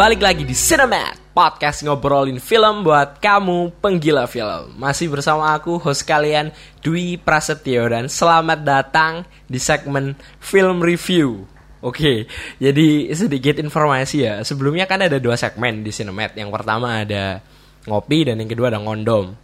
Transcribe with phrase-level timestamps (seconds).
[0.00, 4.80] balik lagi di Cinemat Podcast ngobrolin film buat kamu penggila film.
[4.80, 11.44] Masih bersama aku host kalian Dwi Prasetyo Dan selamat datang di segmen film review.
[11.84, 12.24] Oke,
[12.56, 14.40] jadi sedikit informasi ya.
[14.40, 17.44] Sebelumnya kan ada dua segmen di Cinemat Yang pertama ada
[17.84, 19.36] ngopi dan yang kedua ada ngondom.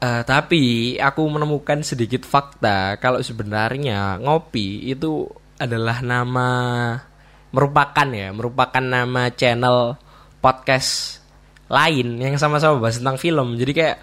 [0.00, 2.96] Uh, tapi aku menemukan sedikit fakta.
[2.96, 5.28] Kalau sebenarnya ngopi itu
[5.60, 6.48] adalah nama
[7.48, 9.96] merupakan ya merupakan nama channel
[10.38, 11.20] podcast
[11.68, 13.56] lain yang sama-sama bahas tentang film.
[13.56, 13.96] Jadi kayak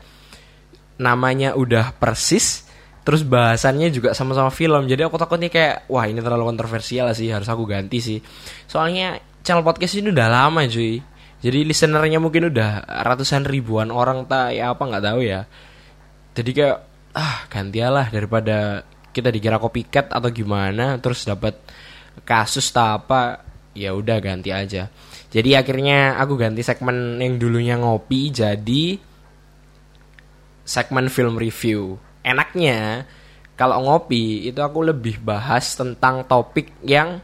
[1.02, 2.64] namanya udah persis
[3.06, 4.90] terus bahasannya juga sama-sama film.
[4.90, 8.18] Jadi aku takutnya kayak wah ini terlalu kontroversial sih harus aku ganti sih.
[8.66, 11.02] Soalnya channel podcast ini udah lama cuy.
[11.46, 15.46] Jadi listenernya mungkin udah ratusan ribuan orang tak ya apa nggak tahu ya.
[16.34, 16.78] Jadi kayak
[17.16, 18.82] ah gantialah daripada
[19.16, 21.56] kita dikira copycat atau gimana terus dapat
[22.24, 23.44] kasus tak apa
[23.76, 24.88] ya udah ganti aja.
[25.36, 28.96] Jadi akhirnya aku ganti segmen yang dulunya ngopi jadi
[30.64, 32.00] segmen film review.
[32.24, 33.04] Enaknya
[33.60, 37.20] kalau ngopi itu aku lebih bahas tentang topik yang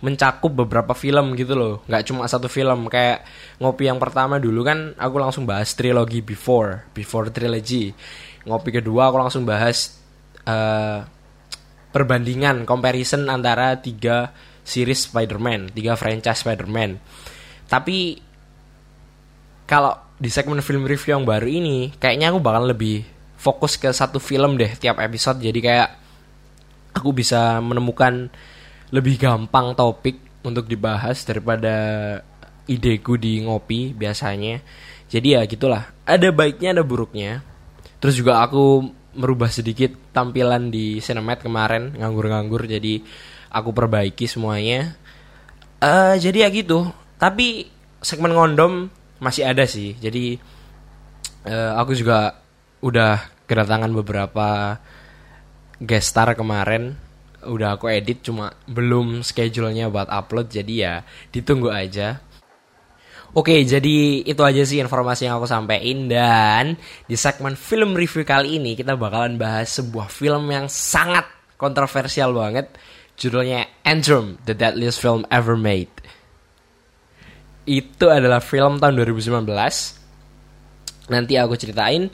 [0.00, 1.74] mencakup beberapa film gitu loh.
[1.84, 2.88] Nggak cuma satu film.
[2.88, 3.28] Kayak
[3.60, 7.92] ngopi yang pertama dulu kan aku langsung bahas trilogi before before trilogy.
[8.48, 10.00] Ngopi kedua aku langsung bahas
[10.48, 11.04] uh,
[11.90, 14.30] perbandingan comparison antara tiga
[14.62, 17.02] series Spider-Man, tiga franchise Spider-Man.
[17.66, 18.18] Tapi
[19.66, 23.06] kalau di segmen film review yang baru ini, kayaknya aku bakal lebih
[23.40, 25.40] fokus ke satu film deh tiap episode.
[25.40, 25.88] Jadi kayak
[26.92, 28.28] aku bisa menemukan
[28.90, 31.74] lebih gampang topik untuk dibahas daripada
[32.66, 34.60] ideku di ngopi biasanya.
[35.10, 35.90] Jadi ya gitulah.
[36.06, 37.42] Ada baiknya ada buruknya.
[37.98, 43.02] Terus juga aku merubah sedikit tampilan di Cinemat kemarin nganggur-nganggur jadi
[43.50, 44.94] aku perbaiki semuanya.
[45.82, 46.86] Uh, jadi ya gitu.
[47.18, 47.68] Tapi
[48.00, 48.88] segmen ngondom
[49.18, 49.98] masih ada sih.
[49.98, 50.38] Jadi
[51.44, 52.40] uh, aku juga
[52.80, 54.78] udah kedatangan beberapa
[55.82, 56.94] guest star kemarin.
[57.40, 60.94] Udah aku edit cuma belum schedule-nya buat upload jadi ya
[61.32, 62.20] ditunggu aja.
[63.30, 66.74] Oke, jadi itu aja sih informasi yang aku sampaikan dan
[67.06, 72.74] di segmen film review kali ini kita bakalan bahas sebuah film yang sangat kontroversial banget.
[73.14, 75.94] Judulnya Antrum, The Deadliest Film Ever Made.
[77.70, 79.46] Itu adalah film tahun 2019.
[81.14, 82.10] Nanti aku ceritain.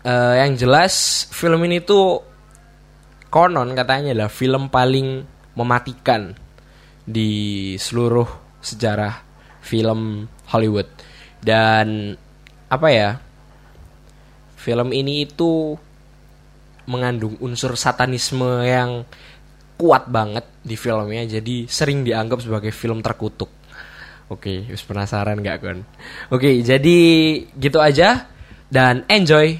[0.00, 2.22] Uh, yang jelas film ini tuh
[3.34, 5.26] konon katanya adalah film paling
[5.58, 6.32] mematikan
[7.04, 8.24] di seluruh
[8.64, 9.29] sejarah
[9.60, 10.88] film Hollywood.
[11.40, 12.16] Dan
[12.68, 13.10] apa ya
[14.60, 15.74] film ini itu
[16.84, 19.04] mengandung unsur satanisme yang
[19.80, 23.48] kuat banget di filmnya jadi sering dianggap sebagai film terkutuk.
[24.30, 25.82] Oke okay, penasaran gak kan
[26.30, 26.98] oke okay, jadi
[27.50, 28.30] gitu aja
[28.70, 29.58] dan enjoy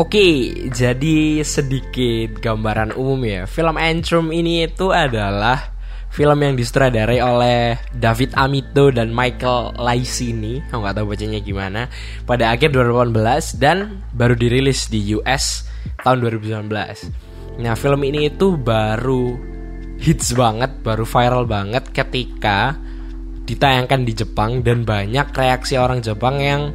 [0.00, 3.44] Oke, jadi sedikit gambaran umum ya.
[3.44, 5.76] Film Antrum ini itu adalah
[6.08, 10.64] film yang disutradarai oleh David Amito dan Michael Laisini.
[10.72, 11.92] Aku nggak tahu bacanya gimana.
[12.24, 15.68] Pada akhir 2018 dan baru dirilis di US
[16.00, 17.60] tahun 2019.
[17.60, 19.36] Nah, film ini itu baru
[20.00, 22.72] hits banget, baru viral banget ketika
[23.44, 26.72] ditayangkan di Jepang dan banyak reaksi orang Jepang yang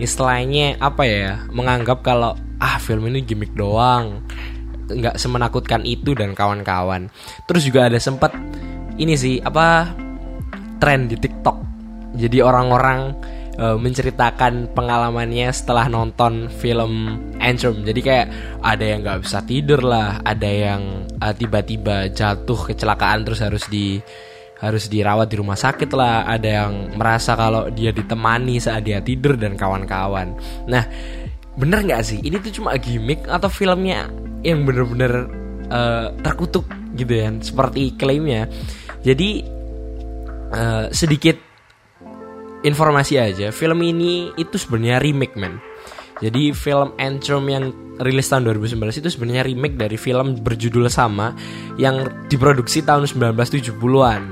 [0.00, 2.32] istilahnya apa ya menganggap kalau
[2.62, 4.22] ah film ini gimmick doang.
[4.86, 7.10] Nggak semenakutkan itu dan kawan-kawan.
[7.50, 8.30] Terus juga ada sempat
[9.02, 9.90] ini sih apa
[10.78, 11.58] tren di TikTok.
[12.14, 13.16] Jadi orang-orang
[13.56, 18.26] e, menceritakan pengalamannya setelah nonton film Antrum jadi kayak
[18.60, 23.96] ada yang nggak bisa tidur lah ada yang e, tiba-tiba jatuh kecelakaan terus harus di
[24.62, 26.22] harus dirawat di rumah sakit lah.
[26.30, 30.38] Ada yang merasa kalau dia ditemani saat dia tidur dan kawan-kawan.
[30.70, 30.86] Nah
[31.58, 32.18] bener nggak sih?
[32.22, 34.08] Ini tuh cuma gimmick atau filmnya
[34.42, 35.28] yang bener-bener
[35.70, 36.66] uh, terkutuk
[36.96, 38.48] gitu ya seperti klaimnya.
[39.02, 39.42] Jadi
[40.52, 41.36] uh, sedikit
[42.62, 45.58] informasi aja film ini itu sebenarnya remake man
[46.22, 51.34] jadi film Antrum yang rilis tahun 2019 itu sebenarnya remake dari film berjudul sama
[51.74, 54.22] yang diproduksi tahun 1970-an.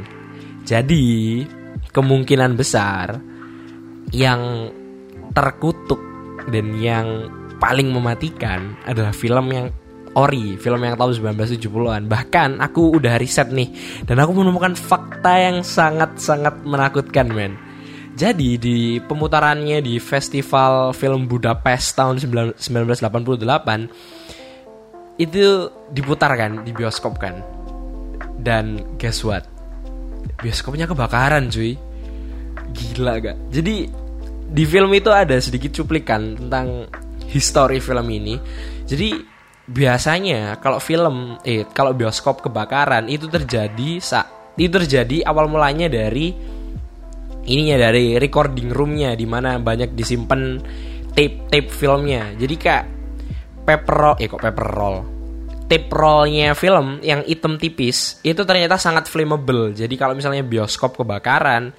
[0.62, 1.42] Jadi
[1.90, 3.18] kemungkinan besar
[4.14, 4.70] yang
[5.34, 5.98] terkutuk
[6.48, 7.28] dan yang
[7.60, 9.68] paling mematikan adalah film yang
[10.16, 12.08] ori, film yang tahun 1970-an.
[12.08, 13.68] Bahkan aku udah riset nih
[14.08, 17.54] dan aku menemukan fakta yang sangat-sangat menakutkan, men.
[18.18, 22.58] Jadi di pemutarannya di Festival Film Budapest tahun 1988
[25.20, 27.44] itu diputarkan di bioskop kan
[28.40, 29.44] dan guess what
[30.40, 31.76] bioskopnya kebakaran cuy
[32.72, 33.92] gila gak jadi
[34.50, 36.90] di film itu ada sedikit cuplikan tentang
[37.30, 38.34] histori film ini.
[38.82, 39.14] Jadi
[39.70, 44.26] biasanya kalau film eh kalau bioskop kebakaran itu terjadi saat
[44.58, 46.34] itu terjadi awal mulanya dari
[47.46, 50.58] ininya dari recording roomnya di mana banyak disimpan
[51.14, 52.34] tape tape filmnya.
[52.34, 52.84] Jadi kayak
[53.62, 54.96] paper roll eh kok paper roll?
[55.70, 59.70] Tape rollnya film yang hitam tipis itu ternyata sangat flammable.
[59.70, 61.70] Jadi kalau misalnya bioskop kebakaran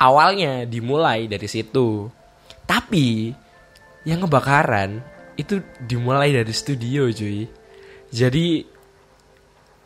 [0.00, 2.08] awalnya dimulai dari situ.
[2.64, 3.30] Tapi
[4.08, 5.04] yang kebakaran
[5.36, 7.44] itu dimulai dari studio cuy.
[8.10, 8.46] Jadi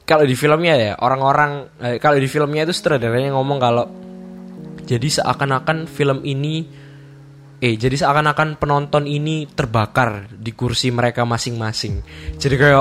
[0.04, 3.84] kalau di filmnya ya orang-orang eh, kalau di filmnya itu sutradaranya ngomong kalau
[4.84, 6.68] jadi seakan-akan film ini
[7.64, 12.04] eh jadi seakan-akan penonton ini terbakar di kursi mereka masing-masing.
[12.36, 12.78] Jadi kayak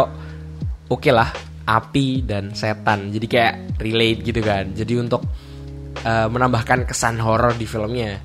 [0.91, 1.31] oke okay lah
[1.63, 3.07] api dan setan.
[3.09, 4.75] Jadi kayak relate gitu kan.
[4.75, 5.23] Jadi untuk
[6.01, 8.17] uh, menambahkan kesan horor di filmnya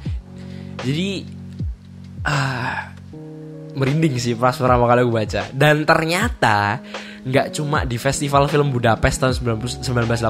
[0.80, 1.28] jadi
[2.24, 2.96] uh,
[3.76, 6.80] merinding sih pas pertama kali gue baca dan ternyata
[7.28, 9.36] nggak cuma di festival film Budapest tahun
[9.84, 10.24] 1988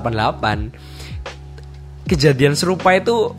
[2.09, 3.37] kejadian serupa itu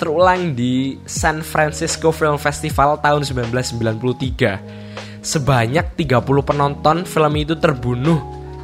[0.00, 5.20] terulang di San Francisco Film Festival tahun 1993.
[5.20, 8.16] Sebanyak 30 penonton film itu terbunuh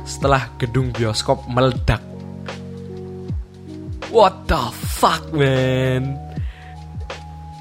[0.08, 2.00] setelah gedung bioskop meledak.
[4.10, 6.14] What the fuck, man?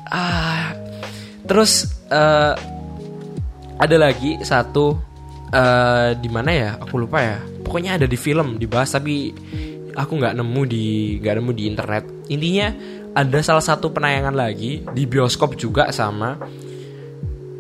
[0.10, 0.78] Ah,
[1.50, 2.54] terus uh,
[3.82, 4.94] ada lagi satu
[5.50, 6.70] uh, di mana ya?
[6.80, 7.38] Aku lupa ya.
[7.66, 9.34] Pokoknya ada di film dibahas tapi
[9.98, 12.04] aku nggak nemu di nggak nemu di internet.
[12.30, 12.68] Intinya
[13.16, 16.36] ada salah satu penayangan lagi di bioskop juga sama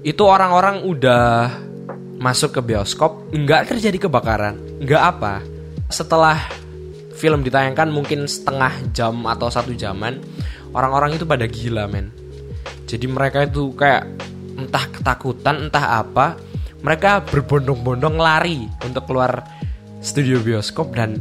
[0.05, 1.49] itu orang-orang udah
[2.21, 5.41] masuk ke bioskop nggak terjadi kebakaran nggak apa
[5.89, 6.37] setelah
[7.15, 10.19] film ditayangkan mungkin setengah jam atau satu jaman
[10.75, 12.11] orang-orang itu pada gila men.
[12.85, 14.05] Jadi mereka itu kayak
[14.55, 16.39] entah ketakutan entah apa
[16.83, 19.41] mereka berbondong-bondong lari untuk keluar
[20.03, 21.17] studio bioskop dan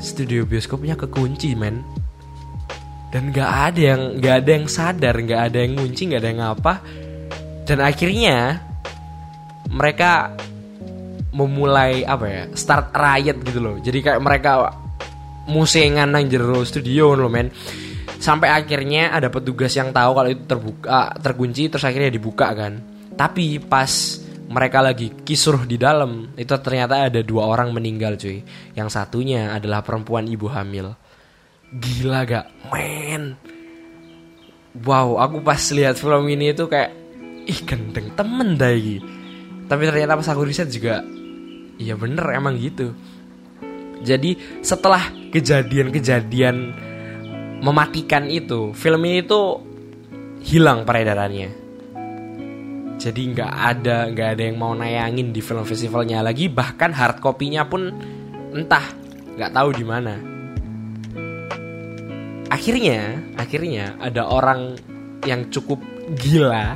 [0.00, 1.84] studio bioskopnya kekunci men.
[3.08, 6.44] Dan nggak ada yang nggak ada yang sadar nggak ada yang ngunci nggak ada yang
[6.44, 6.74] apa.
[7.68, 8.64] Dan akhirnya
[9.68, 10.32] mereka
[11.38, 14.74] memulai apa ya start riot gitu loh jadi kayak mereka
[15.46, 17.54] musengan nang jero studio loh men
[18.18, 22.82] sampai akhirnya ada petugas yang tahu kalau itu terbuka terkunci terus akhirnya dibuka kan
[23.14, 24.18] tapi pas
[24.50, 28.42] mereka lagi kisruh di dalam itu ternyata ada dua orang meninggal cuy
[28.74, 30.98] yang satunya adalah perempuan ibu hamil
[31.68, 32.46] Gila gak?
[32.72, 33.36] Men.
[34.80, 36.96] Wow, aku pas lihat film ini itu kayak
[37.44, 39.04] ih gendeng temen dah ini.
[39.68, 41.04] Tapi ternyata pas aku riset juga
[41.78, 42.92] iya bener emang gitu.
[44.02, 46.56] Jadi setelah kejadian-kejadian
[47.62, 49.58] mematikan itu, film ini tuh
[50.42, 51.50] hilang peredarannya.
[52.98, 57.66] Jadi nggak ada nggak ada yang mau nayangin di film festivalnya lagi, bahkan hard copy-nya
[57.66, 57.90] pun
[58.54, 58.86] entah
[59.38, 60.14] nggak tahu di mana
[62.48, 64.74] akhirnya akhirnya ada orang
[65.22, 65.78] yang cukup
[66.18, 66.74] gila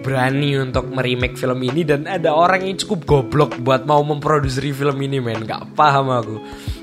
[0.00, 4.96] berani untuk meremake film ini dan ada orang yang cukup goblok buat mau memproduksi film
[5.04, 5.44] ini men.
[5.44, 6.36] Nggak paham aku.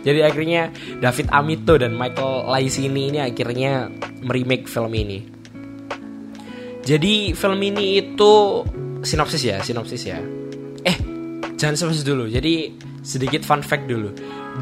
[0.06, 0.70] Jadi akhirnya
[1.02, 3.90] David Amito dan Michael Laisini ini akhirnya
[4.22, 5.20] meremake film ini.
[6.88, 8.64] Jadi film ini itu
[9.04, 10.22] sinopsis ya sinopsis ya.
[10.86, 10.98] Eh
[11.60, 12.30] jangan sinopsis dulu.
[12.30, 12.72] Jadi
[13.02, 14.14] sedikit fun fact dulu.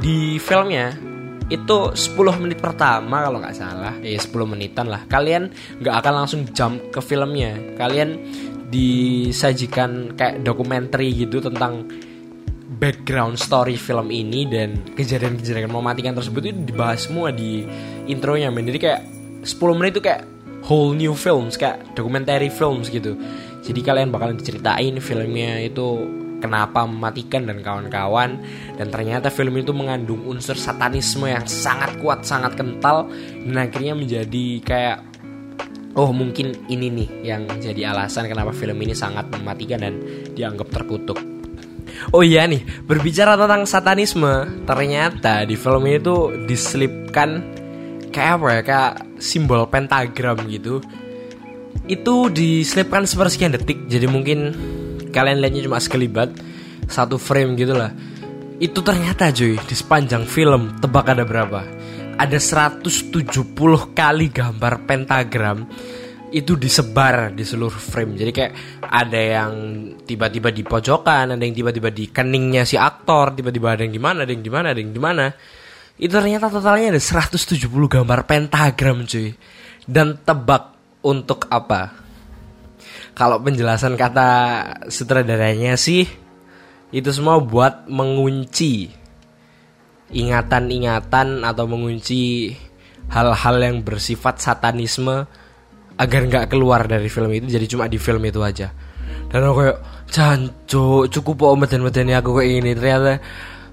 [0.02, 1.15] Di filmnya
[1.46, 3.94] itu 10 menit pertama kalau nggak salah.
[4.02, 5.06] Ya 10 menitan lah.
[5.06, 7.78] Kalian nggak akan langsung jump ke filmnya.
[7.78, 8.18] Kalian
[8.74, 11.86] disajikan kayak dokumenter gitu tentang
[12.66, 17.62] background story film ini dan kejadian-kejadian mematikan tersebut itu dibahas semua di
[18.10, 18.66] intronya men.
[18.66, 19.02] Jadi kayak
[19.46, 20.26] 10 menit itu kayak
[20.66, 23.14] whole new films kayak documentary films gitu.
[23.62, 28.40] Jadi kalian bakalan diceritain filmnya itu kenapa mematikan dan kawan-kawan.
[28.78, 33.10] Dan ternyata film itu mengandung unsur satanisme yang sangat kuat sangat kental.
[33.42, 34.98] Dan akhirnya menjadi kayak
[35.96, 39.96] oh mungkin ini nih yang jadi alasan kenapa film ini sangat mematikan dan
[40.36, 41.18] dianggap terkutuk.
[42.12, 47.40] Oh iya nih, berbicara tentang satanisme, ternyata di film ini tuh diselipkan
[48.12, 50.84] kayak apa ya, kayak simbol pentagram gitu.
[51.88, 54.52] Itu diselipkan sepersekian detik, jadi mungkin
[55.16, 56.36] kalian lihatnya cuma sekelibat
[56.92, 57.96] satu frame gitu lah
[58.60, 61.64] itu ternyata cuy di sepanjang film tebak ada berapa
[62.20, 63.56] ada 170
[63.96, 65.68] kali gambar pentagram
[66.36, 68.20] itu disebar di seluruh frame.
[68.20, 68.54] Jadi kayak
[68.84, 69.54] ada yang
[70.04, 74.28] tiba-tiba di pojokan, ada yang tiba-tiba di keningnya si aktor, tiba-tiba ada yang di mana,
[74.28, 75.32] ada yang di mana, ada yang di mana.
[75.96, 79.32] Itu ternyata totalnya ada 170 gambar pentagram cuy.
[79.88, 80.76] Dan tebak
[81.08, 82.05] untuk apa?
[83.16, 84.30] Kalau penjelasan kata
[84.92, 86.04] sutradaranya sih
[86.92, 88.92] itu semua buat mengunci
[90.12, 92.52] ingatan-ingatan atau mengunci
[93.10, 95.26] hal-hal yang bersifat satanisme
[95.96, 98.76] agar nggak keluar dari film itu jadi cuma di film itu aja.
[99.32, 99.78] Dan aku kayak
[100.12, 103.24] jancu cukup kok meden-meden aku kayak ini ternyata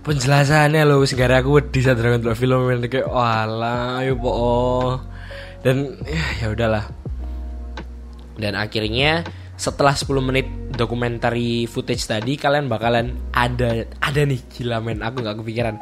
[0.02, 4.32] penjelasannya loh segera aku di dengan film ini kayak wala ayo po
[5.62, 7.01] dan ya, ya udahlah
[8.36, 15.04] dan akhirnya setelah 10 menit dokumentari footage tadi kalian bakalan ada ada nih gila men
[15.04, 15.76] aku nggak kepikiran.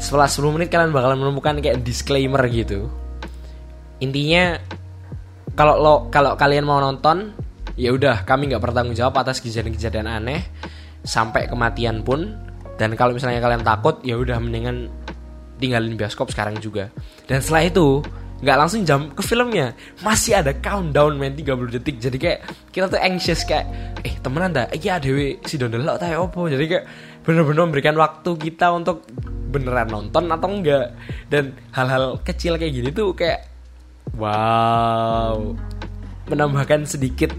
[0.00, 2.90] Setelah 10 menit kalian bakalan menemukan kayak disclaimer gitu.
[4.02, 4.58] Intinya
[5.54, 7.36] kalau lo kalau kalian mau nonton
[7.78, 10.42] ya udah kami nggak bertanggung jawab atas kejadian-kejadian aneh
[11.06, 12.32] sampai kematian pun.
[12.80, 14.90] Dan kalau misalnya kalian takut ya udah mendingan
[15.62, 16.90] tinggalin bioskop sekarang juga.
[17.30, 18.02] Dan setelah itu
[18.42, 19.72] nggak langsung jam ke filmnya.
[20.02, 22.02] Masih ada countdown main 30 detik.
[22.02, 22.38] Jadi kayak
[22.74, 23.70] kita tuh anxious kayak
[24.02, 24.66] eh temenan dah?
[24.74, 26.84] Iya dewi si dondelok tayo opo jadi kayak
[27.22, 29.06] bener-bener memberikan waktu kita untuk
[29.54, 30.90] beneran nonton atau enggak.
[31.30, 33.46] Dan hal-hal kecil kayak gini tuh kayak
[34.18, 35.38] wow.
[36.26, 37.30] Menambahkan sedikit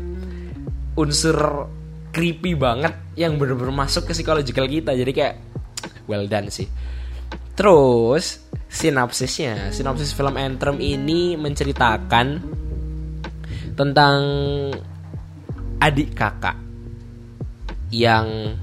[0.96, 1.68] unsur
[2.16, 4.96] creepy banget yang bener-bener masuk ke psikologikal kita.
[4.96, 5.36] Jadi kayak
[6.08, 6.68] well done sih
[7.54, 9.70] terus sinopsisnya.
[9.70, 12.42] Sinopsis film Anthem ini menceritakan
[13.78, 14.22] tentang
[15.82, 16.58] adik kakak
[17.94, 18.58] yang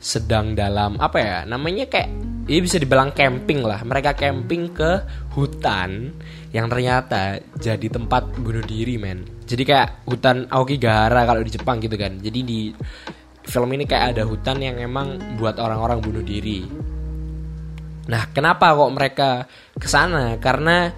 [0.00, 2.08] sedang dalam apa ya namanya kayak
[2.50, 3.78] ini bisa dibilang camping lah.
[3.86, 5.06] Mereka camping ke
[5.38, 6.10] hutan
[6.50, 9.22] yang ternyata jadi tempat bunuh diri men.
[9.46, 12.18] Jadi kayak hutan Aokigahara kalau di Jepang gitu kan.
[12.18, 12.60] Jadi di
[13.46, 16.66] film ini kayak ada hutan yang emang buat orang-orang bunuh diri
[18.08, 19.30] Nah, kenapa kok mereka
[19.76, 20.40] ke sana?
[20.40, 20.88] Karena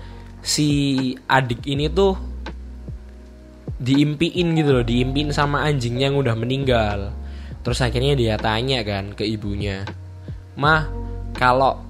[0.43, 2.15] si adik ini tuh
[3.83, 7.11] diimpiin gitu loh, diimpiin sama anjingnya yang udah meninggal.
[7.63, 9.83] Terus akhirnya dia tanya kan ke ibunya,
[10.55, 10.87] "Mah,
[11.35, 11.83] kalau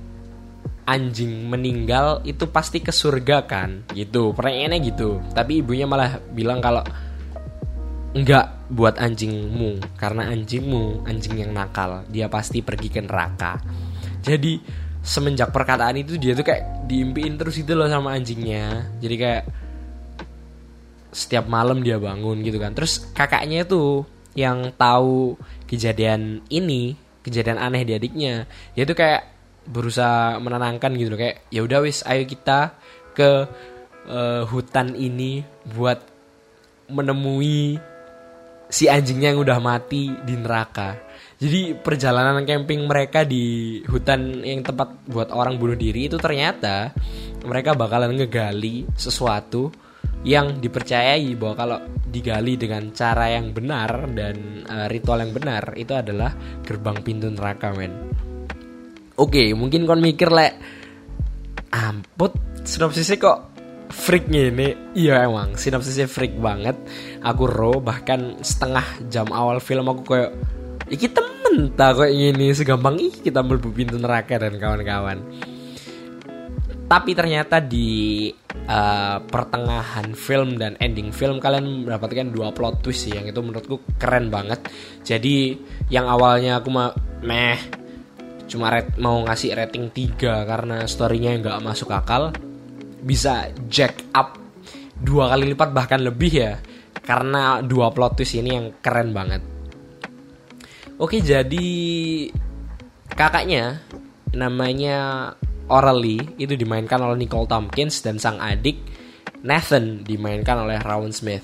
[0.88, 5.20] anjing meninggal itu pasti ke surga kan?" Gitu, pertanyaannya gitu.
[5.36, 6.80] Tapi ibunya malah bilang kalau
[8.12, 13.56] enggak buat anjingmu karena anjingmu anjing yang nakal dia pasti pergi ke neraka
[14.20, 14.60] jadi
[15.02, 18.88] semenjak perkataan itu dia tuh kayak diimpiin terus itu loh sama anjingnya.
[19.02, 19.42] Jadi kayak
[21.12, 22.72] setiap malam dia bangun gitu kan.
[22.72, 25.36] Terus kakaknya tuh yang tahu
[25.68, 29.28] kejadian ini kejadian aneh di adiknya dia tuh kayak
[29.68, 31.20] berusaha menenangkan gitu loh.
[31.20, 32.78] Kayak ya udah wis ayo kita
[33.12, 33.46] ke
[34.08, 35.42] uh, hutan ini
[35.74, 35.98] buat
[36.88, 37.76] menemui
[38.72, 41.11] si anjingnya yang udah mati di neraka
[41.42, 46.94] jadi perjalanan camping mereka di hutan yang tempat buat orang bunuh diri itu ternyata
[47.42, 49.74] mereka bakalan ngegali sesuatu
[50.22, 55.90] yang dipercayai bahwa kalau digali dengan cara yang benar dan uh, ritual yang benar itu
[55.98, 56.30] adalah
[56.62, 57.90] gerbang pintu neraka men.
[59.18, 60.54] Oke, mungkin kon mikir lek
[61.74, 63.38] amput sinopsisnya kok
[63.90, 66.78] freak ini iya emang sinopsisnya freak banget
[67.20, 70.32] aku ro bahkan setengah jam awal film aku kayak
[70.88, 75.20] iki temen tak kok ini segampang ih kita melbu pintu neraka dan kawan-kawan.
[76.88, 78.28] Tapi ternyata di
[78.68, 83.80] uh, pertengahan film dan ending film kalian mendapatkan dua plot twist sih yang itu menurutku
[83.96, 84.60] keren banget.
[85.00, 85.56] Jadi
[85.88, 86.92] yang awalnya aku mah
[87.24, 87.56] meh
[88.44, 92.28] cuma red, mau ngasih rating 3 karena storynya nggak masuk akal
[93.00, 94.36] bisa jack up
[95.00, 96.60] dua kali lipat bahkan lebih ya.
[97.02, 99.51] Karena dua plot twist ini yang keren banget
[101.02, 101.66] Oke, jadi
[103.10, 103.82] kakaknya
[104.30, 105.34] namanya
[105.66, 108.78] Orally itu dimainkan oleh Nicole Tompkins dan sang adik
[109.42, 111.42] Nathan dimainkan oleh Rowan Smith.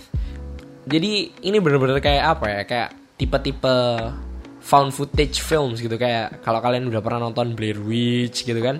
[0.87, 2.61] Jadi ini bener-bener kayak apa ya?
[2.71, 3.77] Kayak tipe-tipe
[4.63, 8.79] found footage films gitu kayak kalau kalian udah pernah nonton Blair Witch gitu kan.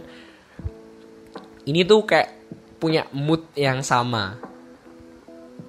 [1.67, 2.29] Ini tuh kayak
[2.79, 4.39] punya mood yang sama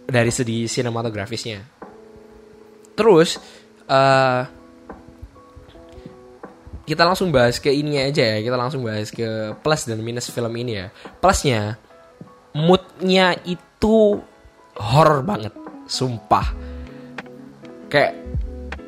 [0.05, 1.65] dari segi sinematografisnya.
[2.93, 3.41] Terus
[3.89, 4.58] uh,
[6.89, 8.37] kita langsung bahas ke ini aja ya.
[8.41, 10.87] Kita langsung bahas ke plus dan minus film ini ya.
[11.21, 11.77] Plusnya
[12.57, 14.17] moodnya itu
[14.73, 15.53] horror banget.
[15.85, 16.49] Sumpah.
[17.93, 18.17] Kayak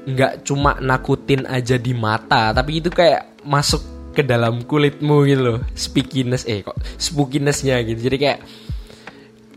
[0.01, 3.85] nggak cuma nakutin aja di mata tapi itu kayak masuk
[4.17, 5.59] ke dalam kulitmu gitu loh.
[5.77, 8.09] Spookiness eh kok spookinessnya gitu.
[8.09, 8.39] Jadi kayak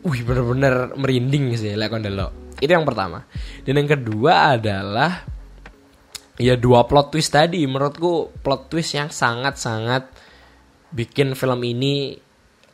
[0.04, 3.24] wih bener-bener merinding sih lek lo itu yang pertama.
[3.66, 5.26] Dan yang kedua adalah
[6.40, 7.62] ya dua plot twist tadi.
[7.66, 10.10] Menurutku plot twist yang sangat-sangat
[10.94, 12.14] bikin film ini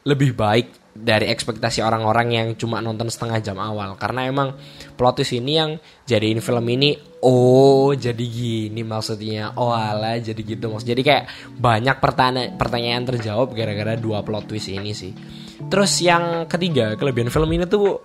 [0.04, 3.94] lebih baik dari ekspektasi orang-orang yang cuma nonton setengah jam awal.
[3.96, 4.56] Karena emang
[4.96, 9.54] plot twist ini yang jadiin film ini oh jadi gini maksudnya.
[9.56, 10.68] Oh ala jadi gitu.
[10.72, 11.24] Maksud jadi kayak
[11.56, 15.12] banyak pertanyaan pertanyaan terjawab gara-gara dua plot twist ini sih.
[15.60, 18.00] Terus yang ketiga kelebihan film ini tuh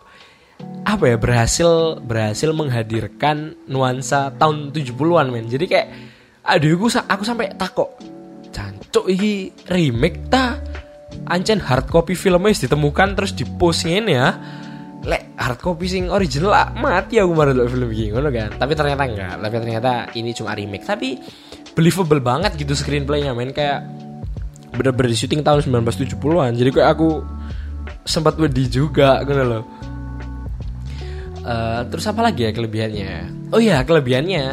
[0.86, 5.50] apa ya berhasil berhasil menghadirkan nuansa tahun 70-an men.
[5.50, 5.88] Jadi kayak
[6.46, 7.90] aduh aku aku sampai takut
[8.54, 10.62] cancuk ini remake ta?
[11.26, 13.48] Ancen hard copy filmnya ditemukan terus di
[14.08, 14.28] ya.
[15.06, 18.50] Lek hard copy sing original lah mati aku baru dulu film ini ngono kan?
[18.58, 19.36] Tapi ternyata enggak.
[19.42, 20.86] Tapi ternyata ini cuma remake.
[20.86, 21.18] Tapi
[21.74, 23.54] believable banget gitu screenplaynya men.
[23.54, 24.06] Kayak
[24.76, 27.24] bener-bener di syuting tahun 1970-an jadi kayak aku
[28.06, 29.64] sempat wedi juga gitu loh
[31.46, 33.14] uh, terus apa lagi ya kelebihannya
[33.54, 34.44] oh iya kelebihannya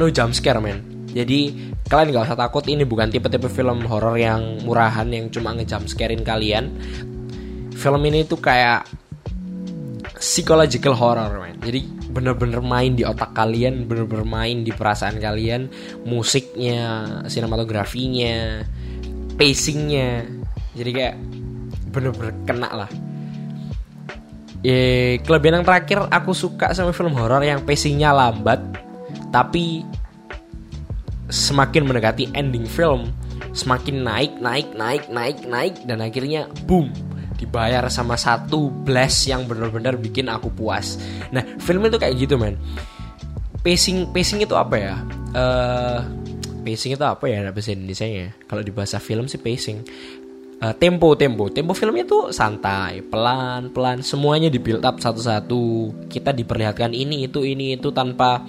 [0.00, 1.52] no jump scare men jadi
[1.88, 6.20] kalian gak usah takut ini bukan tipe-tipe film horor yang murahan yang cuma ngejump scarein
[6.20, 6.68] kalian.
[7.72, 8.84] Film ini tuh kayak
[10.20, 11.56] psychological horror, man.
[11.64, 11.80] Jadi
[12.12, 15.72] bener-bener main di otak kalian, bener-bener main di perasaan kalian,
[16.04, 18.66] musiknya, sinematografinya,
[19.40, 20.28] pacingnya.
[20.76, 21.16] Jadi kayak
[21.88, 22.90] bener-bener kena lah.
[24.66, 28.58] Eh, kelebihan yang terakhir aku suka sama film horor yang pacingnya lambat
[29.30, 29.86] tapi
[31.30, 33.14] semakin mendekati ending film
[33.54, 36.90] semakin naik naik naik naik naik dan akhirnya boom
[37.38, 40.98] dibayar sama satu blast yang benar-benar bikin aku puas.
[41.30, 42.58] Nah film itu kayak gitu men.
[43.62, 44.94] Pacing pacing itu apa ya?
[45.38, 46.02] Uh,
[46.66, 48.34] pacing itu apa ya bahasa Indonesia ya?
[48.50, 49.86] Kalau di bahasa film sih pacing.
[50.58, 51.46] Uh, tempo tempo.
[51.46, 54.02] Tempo filmnya tuh santai pelan pelan.
[54.02, 55.94] Semuanya di build up satu-satu.
[56.10, 58.42] Kita diperlihatkan ini itu ini itu tanpa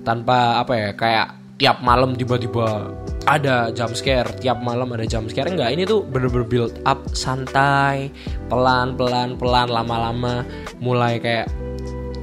[0.00, 1.28] tanpa apa ya kayak
[1.60, 2.90] tiap malam tiba-tiba
[3.28, 5.52] ada jump scare tiap malam ada jump scare.
[5.52, 8.08] Enggak ini tuh bener-bener build up santai
[8.48, 10.48] pelan pelan pelan lama-lama.
[10.80, 11.52] Mulai kayak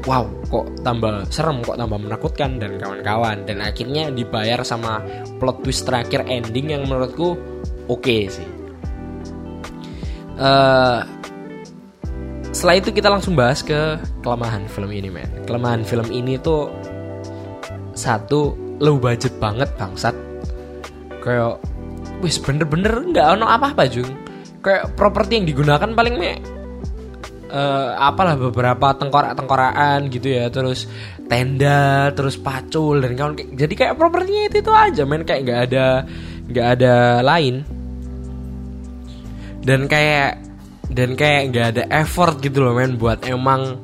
[0.10, 3.45] wow kok tambah serem kok tambah menakutkan dan kawan-kawan.
[3.45, 5.06] Dan akhirnya dibayar sama
[5.38, 7.38] plot twist terakhir ending yang menurutku
[7.86, 8.59] oke okay sih
[10.39, 11.04] uh,
[12.49, 15.30] setelah itu kita langsung bahas ke kelemahan film ini men.
[15.45, 16.71] Kelemahan film ini tuh
[17.93, 20.15] satu low budget banget bangsat.
[21.21, 21.62] Kayak
[22.23, 24.10] wis bener-bener nggak ono apa-apa jung.
[24.60, 26.36] Kayak properti yang digunakan paling me
[27.54, 30.49] uh, apalah beberapa tengkorak-tengkorakan gitu ya.
[30.49, 30.89] Terus
[31.30, 35.21] tenda terus pacul dan kawan jadi kayak propertinya itu itu aja men.
[35.21, 35.86] Kayak nggak ada
[36.49, 37.79] nggak ada lain
[39.63, 40.39] dan kayak
[40.89, 43.78] dan kayak nggak ada effort gitu loh men buat emang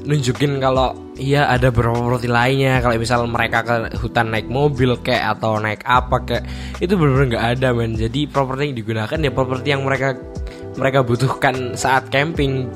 [0.00, 2.80] nunjukin kalau iya ada properti lainnya.
[2.80, 6.44] Kalau misal mereka ke hutan naik mobil kayak atau naik apa kayak
[6.80, 7.92] itu benar-benar nggak ada men.
[7.94, 10.16] Jadi properti yang digunakan ya properti yang mereka
[10.80, 12.72] mereka butuhkan saat camping.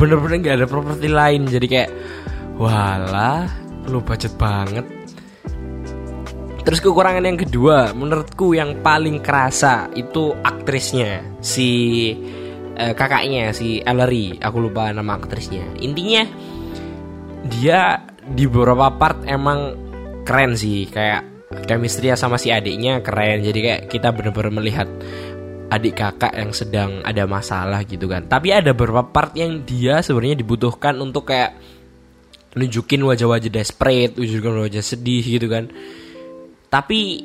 [0.00, 1.44] Bener-bener nggak ada properti lain.
[1.44, 1.90] Jadi kayak
[2.56, 3.44] walah
[3.90, 5.01] lu budget banget
[6.62, 11.70] terus kekurangan yang kedua menurutku yang paling kerasa itu aktrisnya si
[12.76, 14.40] eh, kakaknya si Ellery.
[14.40, 15.66] Aku lupa nama aktrisnya.
[15.78, 16.24] Intinya
[17.46, 19.74] dia di beberapa part emang
[20.24, 20.88] keren sih.
[20.88, 23.44] Kayak chemistry sama si adiknya keren.
[23.44, 24.88] Jadi kayak kita bener-bener melihat
[25.72, 28.28] adik kakak yang sedang ada masalah gitu kan.
[28.28, 31.56] Tapi ada beberapa part yang dia sebenarnya dibutuhkan untuk kayak
[32.52, 35.72] nunjukin wajah-wajah desperate nunjukin wajah sedih gitu kan
[36.72, 37.20] tapi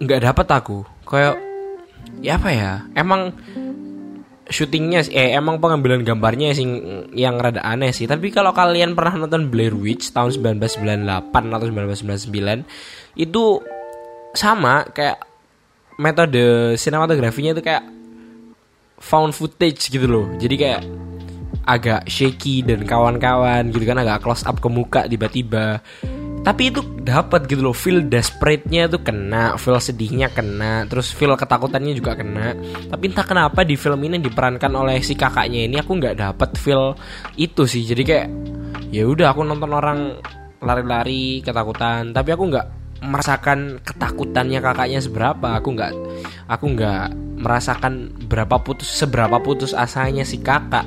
[0.00, 0.80] nggak dapat aku.
[1.04, 1.36] Kayak
[2.24, 2.72] ya apa ya?
[2.96, 3.36] Emang
[4.48, 6.64] syutingnya eh emang pengambilan gambarnya sih
[7.12, 8.08] yang rada aneh sih.
[8.08, 13.44] Tapi kalau kalian pernah nonton Blair Witch tahun 1998 atau 1999 itu
[14.32, 15.20] sama kayak
[16.00, 17.84] metode sinematografinya itu kayak
[18.96, 20.26] found footage gitu loh.
[20.40, 20.82] Jadi kayak
[21.68, 25.84] agak shaky dan kawan-kawan gitu kan agak close up ke muka tiba-tiba
[26.46, 31.92] tapi itu dapat gitu loh feel desperate-nya tuh kena feel sedihnya kena terus feel ketakutannya
[31.92, 32.54] juga kena.
[32.88, 36.94] Tapi entah kenapa di film ini diperankan oleh si kakaknya ini aku nggak dapat feel
[37.34, 37.82] itu sih.
[37.84, 38.28] Jadi kayak
[38.94, 39.98] ya udah aku nonton orang
[40.62, 42.14] lari-lari ketakutan.
[42.14, 42.66] Tapi aku nggak
[43.02, 45.58] merasakan ketakutannya kakaknya seberapa.
[45.58, 45.92] Aku nggak
[46.46, 47.04] aku nggak
[47.38, 50.86] merasakan berapa putus seberapa putus asanya si kakak.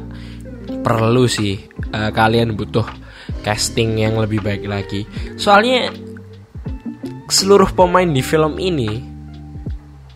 [0.82, 1.60] Perlu sih
[1.92, 3.01] uh, kalian butuh
[3.42, 5.08] casting yang lebih baik lagi.
[5.40, 5.92] Soalnya
[7.32, 9.02] seluruh pemain di film ini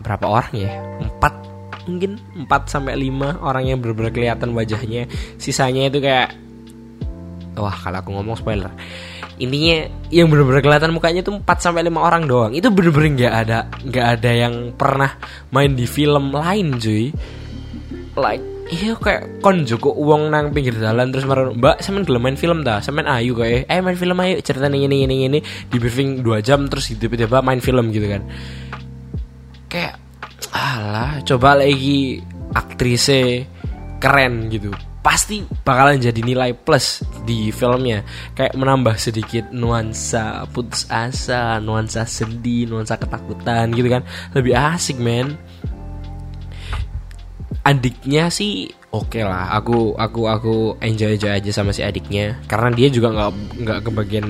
[0.04, 0.72] berapa orang ya?
[1.00, 1.46] Empat
[1.86, 5.06] mungkin 4 sampai 5 orang yang benar-benar kelihatan wajahnya
[5.38, 6.34] sisanya itu kayak
[7.56, 8.74] wah kalau aku ngomong spoiler
[9.36, 13.58] intinya yang benar-benar kelihatan mukanya itu 4 sampai 5 orang doang itu benar-benar nggak ada
[13.86, 15.14] nggak ada yang pernah
[15.54, 17.14] main di film lain cuy
[18.18, 22.38] like iya kayak kon joko uang nang pinggir jalan terus marah mbak semen gelem main
[22.38, 25.38] film dah semen ayu kayak eh main film ayo cerita ini ini ini ini.
[25.70, 28.22] Di briefing 2 jam terus tiba-tiba main film gitu kan.
[29.70, 30.02] Kayak
[30.50, 32.22] alah coba lagi
[32.54, 33.46] aktrisnya
[34.02, 34.74] keren gitu.
[34.98, 38.02] Pasti bakalan jadi nilai plus di filmnya.
[38.34, 44.02] Kayak menambah sedikit nuansa putus asa nuansa sedih nuansa ketakutan gitu kan.
[44.34, 45.38] Lebih asik men
[47.66, 49.50] adiknya sih oke okay lah.
[49.58, 52.38] Aku aku aku enjoy enjoy aja sama si adiknya.
[52.46, 53.30] Karena dia juga nggak
[53.66, 54.26] nggak kebagian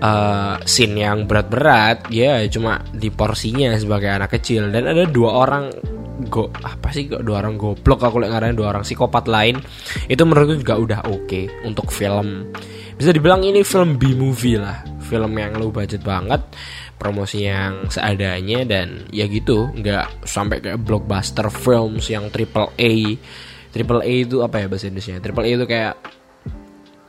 [0.00, 2.08] uh, scene yang berat-berat.
[2.08, 4.72] Ya cuma di porsinya sebagai anak kecil.
[4.72, 5.68] Dan ada dua orang
[6.32, 8.00] go apa sih dua orang goblok.
[8.00, 9.60] Aku lihat ngarahin dua orang psikopat lain.
[10.08, 12.48] Itu menurutku juga udah oke okay untuk film.
[12.96, 14.82] Bisa dibilang ini film B movie lah.
[15.08, 16.40] Film yang low budget banget
[16.98, 22.94] promosi yang seadanya dan ya gitu nggak sampai kayak blockbuster films yang triple A.
[23.70, 25.22] Triple A itu apa ya bahasa Indonesia?
[25.22, 25.94] Triple A itu kayak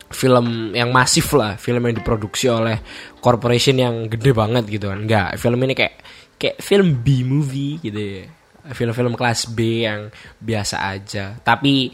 [0.10, 2.82] film yang masif lah film yang diproduksi oleh
[3.22, 5.02] corporation yang gede banget gitu kan.
[5.06, 5.96] Nggak film ini kayak
[6.40, 8.26] kayak film B movie gitu ya.
[8.70, 11.34] Film-film kelas B yang biasa aja.
[11.42, 11.90] Tapi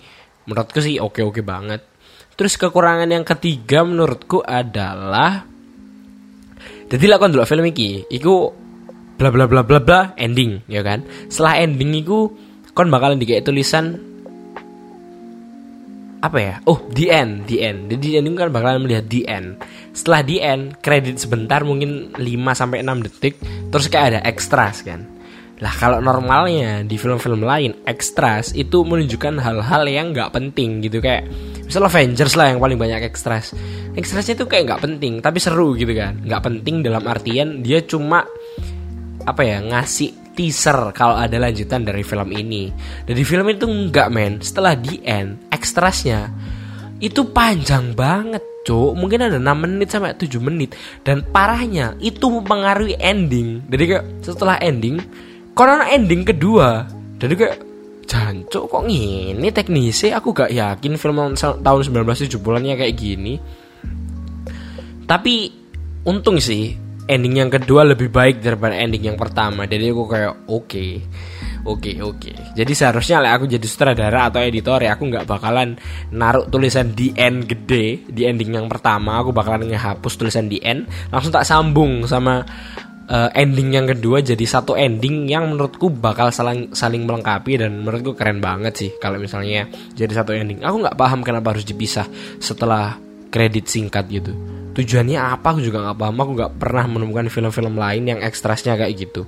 [0.45, 1.81] menurutku sih oke oke banget.
[2.35, 5.54] Terus kekurangan yang ketiga menurutku adalah
[6.85, 8.53] jadi lah kon film iki, iku
[9.15, 11.01] bla bla bla bla bla ending ya kan.
[11.31, 12.29] Setelah ending iku
[12.75, 13.85] kon bakalan dikasih tulisan
[16.25, 16.53] apa ya?
[16.65, 17.93] Oh, the end, the end.
[17.93, 19.61] Jadi di ending kan bakalan melihat the end.
[19.93, 22.21] Setelah the end, kredit sebentar mungkin 5
[22.57, 23.37] sampai 6 detik,
[23.69, 25.05] terus kayak ada extras kan.
[25.61, 31.23] Lah kalau normalnya di film-film lain extras itu menunjukkan hal-hal yang nggak penting gitu kayak
[31.65, 33.51] misal Avengers lah yang paling banyak extras.
[33.97, 36.21] Extrasnya itu kayak nggak penting tapi seru gitu kan.
[36.21, 38.23] Nggak penting dalam artian dia cuma
[39.25, 42.69] apa ya ngasih teaser kalau ada lanjutan dari film ini.
[43.03, 44.39] Dan di film itu nggak men.
[44.39, 46.29] Setelah di end extrasnya
[47.03, 50.73] itu panjang banget cuk mungkin ada 6 menit sampai 7 menit
[51.05, 54.97] dan parahnya itu mempengaruhi ending jadi kayak setelah ending
[55.53, 56.89] karena ending kedua
[57.21, 57.55] jadi kayak
[58.05, 63.33] jancuk kok gini teknisi aku gak yakin film tahun 1970-an kayak gini
[65.05, 65.49] tapi
[66.05, 66.73] untung sih
[67.05, 70.91] ending yang kedua lebih baik daripada ending yang pertama jadi aku kayak oke okay.
[71.65, 72.17] Oke okay, oke.
[72.21, 72.37] Okay.
[72.53, 75.73] Jadi seharusnya lah aku jadi sutradara atau editor ya aku nggak bakalan
[76.13, 79.17] naruh tulisan di end gede di ending yang pertama.
[79.17, 82.45] Aku bakalan ngehapus tulisan di end, langsung tak sambung sama
[83.09, 88.17] uh, ending yang kedua jadi satu ending yang menurutku bakal saling saling melengkapi dan menurutku
[88.17, 90.61] keren banget sih kalau misalnya jadi satu ending.
[90.65, 92.05] Aku nggak paham kenapa harus dipisah
[92.41, 92.97] setelah
[93.29, 94.33] kredit singkat gitu.
[94.75, 96.15] Tujuannya apa aku juga nggak paham.
[96.21, 99.23] Aku nggak pernah menemukan film-film lain yang ekstrasnya kayak gitu.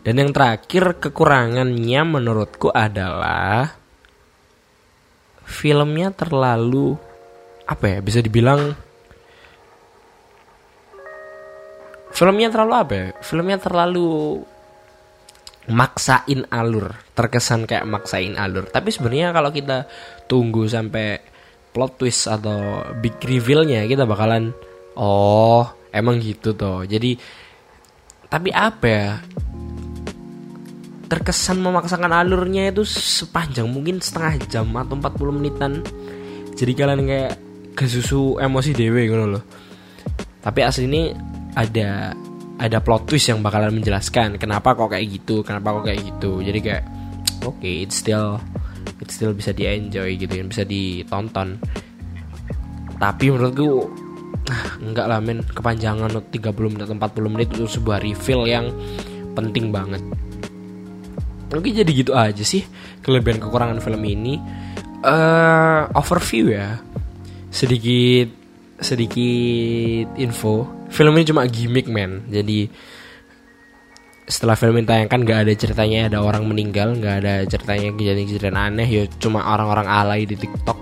[0.00, 3.76] Dan yang terakhir kekurangannya menurutku adalah
[5.44, 6.96] filmnya terlalu
[7.68, 8.72] apa ya bisa dibilang
[12.20, 13.06] filmnya terlalu apa ya?
[13.24, 14.44] Filmnya terlalu
[15.72, 18.68] maksain alur, terkesan kayak maksain alur.
[18.68, 19.88] Tapi sebenarnya kalau kita
[20.28, 21.16] tunggu sampai
[21.72, 24.52] plot twist atau big revealnya kita bakalan
[25.00, 25.64] oh
[25.96, 26.84] emang gitu toh.
[26.84, 27.16] Jadi
[28.28, 29.16] tapi apa ya?
[31.08, 35.72] Terkesan memaksakan alurnya itu sepanjang mungkin setengah jam atau 40 menitan.
[36.52, 37.32] Jadi kalian kayak
[37.72, 39.42] kesusu emosi dewe gitu loh.
[40.44, 41.02] Tapi asli ini
[41.54, 42.14] ada
[42.60, 46.44] ada plot twist yang bakalan menjelaskan kenapa kok kayak gitu, kenapa kok kayak gitu.
[46.44, 46.84] Jadi kayak
[47.48, 48.36] oke, okay, it's still
[49.00, 51.56] it still bisa di enjoy gitu yang bisa ditonton.
[53.00, 53.88] Tapi menurutku
[54.52, 56.36] ah, enggak lah men kepanjangan 30
[56.68, 58.66] menit atau 40 menit untuk sebuah reveal yang
[59.32, 60.04] penting banget.
[61.50, 62.62] Oke jadi gitu aja sih
[63.00, 64.36] kelebihan kekurangan film ini.
[65.00, 66.76] Uh, overview ya
[67.48, 68.28] sedikit
[68.84, 72.70] sedikit info film ini cuma gimmick man jadi
[74.30, 78.86] setelah film ini tayangkan gak ada ceritanya ada orang meninggal nggak ada ceritanya kejadian-kejadian aneh.
[78.86, 80.78] Ya cuma orang-orang alay di TikTok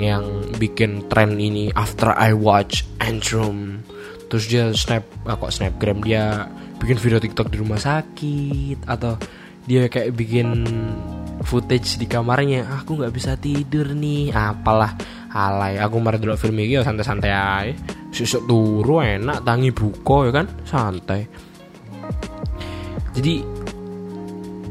[0.00, 0.24] yang
[0.56, 3.84] bikin tren ini after I watch Antrum
[4.32, 6.00] terus dia snap ah, kok snapgram?
[6.00, 6.48] Dia
[6.80, 9.20] bikin video TikTok di rumah sakit atau
[9.68, 10.64] dia kayak bikin
[11.44, 12.64] footage di kamarnya.
[12.80, 14.32] Aku nggak bisa tidur nih.
[14.32, 14.96] Apalah
[15.28, 15.76] alay.
[15.76, 20.46] Aku mari dulu film ini ya santai-santai aja sesuk turu enak tangi buko ya kan?
[20.68, 21.24] Santai.
[23.16, 23.44] Jadi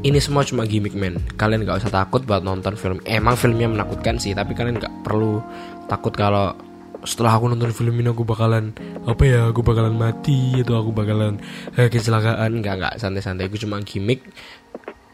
[0.02, 1.18] ini semua cuma gimmick men.
[1.38, 2.98] Kalian nggak usah takut buat nonton film.
[3.06, 5.42] Emang filmnya menakutkan sih tapi kalian nggak perlu
[5.86, 6.54] takut kalau
[7.02, 8.70] setelah aku nonton film ini aku bakalan
[9.10, 11.38] apa ya aku bakalan mati atau aku bakalan
[11.78, 12.62] eh, kecelakaan.
[12.62, 13.46] Nggak nggak santai-santai.
[13.46, 14.26] Itu cuma gimmick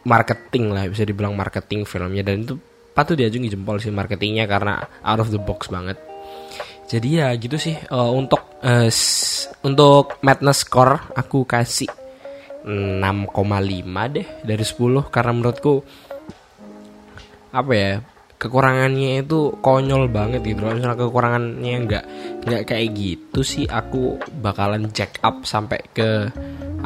[0.09, 2.25] marketing lah bisa dibilang marketing filmnya.
[2.25, 2.57] Dan itu
[2.97, 6.08] patut diajungi jempol sih marketingnya karena out of the box banget
[6.89, 8.89] jadi ya gitu sih uh, untuk uh,
[9.63, 11.89] untuk madness score aku kasih
[12.65, 15.85] 6,5 deh dari 10 karena menurutku
[17.49, 17.93] apa ya
[18.39, 20.73] kekurangannya itu konyol banget gitu loh.
[20.73, 22.05] Misalnya kekurangannya nggak
[22.47, 26.31] nggak kayak gitu sih aku bakalan check up sampai ke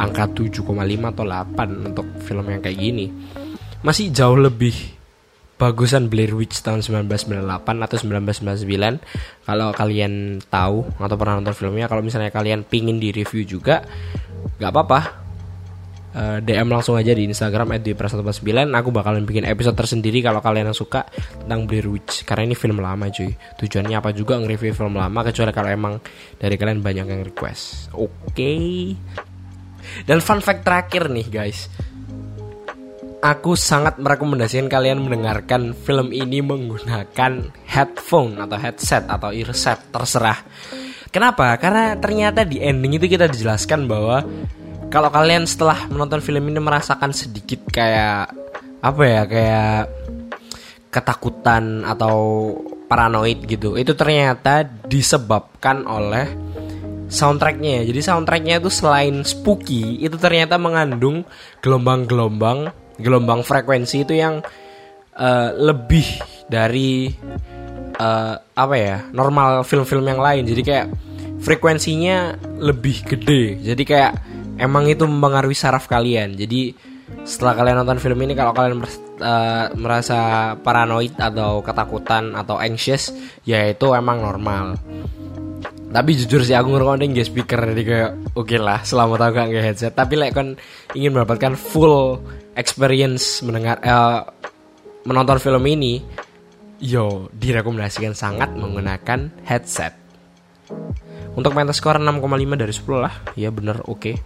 [0.00, 0.64] angka 7,5
[1.12, 3.06] atau 8 untuk film yang kayak gini.
[3.84, 5.01] Masih jauh lebih
[5.62, 12.02] bagusan Blair Witch tahun 1998 atau 1999 kalau kalian tahu atau pernah nonton filmnya kalau
[12.02, 13.86] misalnya kalian pingin di review juga
[14.58, 15.00] nggak apa-apa.
[16.12, 20.68] Uh, eh, DM langsung aja di Instagram @dipras149 aku bakalan bikin episode tersendiri kalau kalian
[20.68, 21.08] yang suka
[21.40, 22.26] tentang Blair Witch.
[22.28, 23.32] Karena ini film lama cuy.
[23.32, 25.94] Tujuannya apa juga nge-review film lama kecuali kalau emang
[26.36, 27.94] dari kalian banyak yang request.
[27.96, 28.18] Oke.
[28.34, 28.62] Okay.
[30.06, 31.66] dan fun fact terakhir nih guys
[33.22, 40.42] Aku sangat merekomendasikan kalian mendengarkan film ini menggunakan headphone atau headset atau earset terserah.
[41.14, 41.54] Kenapa?
[41.54, 44.26] Karena ternyata di ending itu kita dijelaskan bahwa
[44.90, 48.34] kalau kalian setelah menonton film ini merasakan sedikit kayak
[48.82, 49.78] apa ya kayak
[50.90, 52.50] ketakutan atau
[52.90, 56.26] paranoid gitu itu ternyata disebabkan oleh
[57.06, 61.22] soundtracknya jadi soundtracknya itu selain spooky itu ternyata mengandung
[61.62, 64.40] gelombang-gelombang gelombang frekuensi itu yang
[65.16, 66.06] uh, lebih
[66.48, 67.12] dari
[67.96, 70.44] uh, apa ya normal film-film yang lain.
[70.48, 70.86] Jadi kayak
[71.42, 73.60] frekuensinya lebih gede.
[73.60, 74.12] Jadi kayak
[74.60, 76.36] emang itu mempengaruhi saraf kalian.
[76.36, 78.82] Jadi setelah kalian nonton film ini kalau kalian
[79.22, 83.14] uh, merasa paranoid atau ketakutan atau anxious
[83.46, 84.80] ya itu emang normal
[85.92, 89.46] tapi jujur sih aku ngerokok gak speaker jadi kayak oke okay lah selama tahu gak
[89.52, 90.56] nggak headset tapi like kan
[90.96, 92.18] ingin mendapatkan full
[92.56, 94.24] experience mendengar uh,
[95.04, 96.00] menonton film ini
[96.80, 99.94] yo direkomendasikan sangat menggunakan headset
[101.36, 104.16] untuk Metascore 6,5 dari 10 lah ya bener oke okay.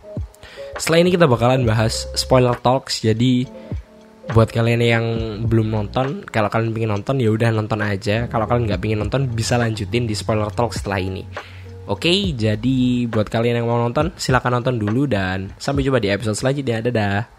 [0.77, 3.01] Setelah ini kita bakalan bahas spoiler talks.
[3.01, 3.49] Jadi
[4.37, 5.07] buat kalian yang
[5.49, 8.29] belum nonton, kalau kalian pengen nonton ya udah nonton aja.
[8.29, 11.25] Kalau kalian nggak pengen nonton bisa lanjutin di spoiler talk setelah ini.
[11.87, 16.35] Oke, jadi buat kalian yang mau nonton silahkan nonton dulu dan sampai jumpa di episode
[16.35, 16.83] selanjutnya.
[16.83, 17.31] Dadah.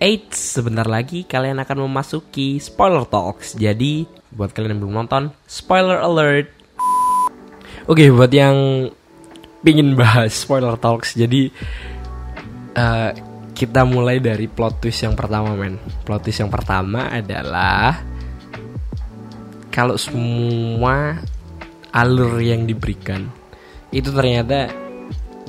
[0.00, 3.56] Eits, sebentar lagi kalian akan memasuki spoiler talks.
[3.56, 6.52] Jadi buat kalian yang belum nonton, spoiler alert.
[7.88, 8.88] Oke, buat yang
[9.64, 11.52] pingin bahas spoiler talks, jadi
[12.76, 13.10] uh,
[13.56, 18.00] kita mulai dari plot twist yang pertama men plot twist yang pertama adalah
[19.68, 21.20] kalau semua
[21.94, 23.28] alur yang diberikan.
[23.90, 24.70] Itu ternyata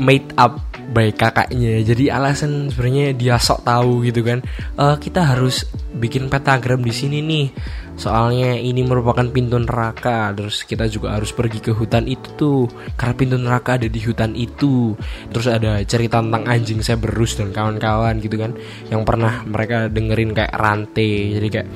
[0.02, 0.58] made up
[0.92, 1.86] by kakaknya.
[1.86, 4.42] Jadi alasan sebenarnya dia sok tahu gitu kan.
[4.76, 7.48] Uh, kita harus bikin pentagram di sini nih.
[7.96, 10.34] Soalnya ini merupakan pintu neraka.
[10.34, 12.62] Terus kita juga harus pergi ke hutan itu tuh.
[12.98, 14.98] Karena pintu neraka ada di hutan itu.
[15.30, 18.58] Terus ada cerita tentang anjing saya berus dan kawan-kawan gitu kan.
[18.90, 21.38] Yang pernah mereka dengerin kayak rantai.
[21.38, 21.68] Jadi kayak